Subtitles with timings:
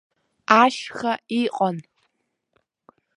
[0.61, 1.77] Ашьха иҟан.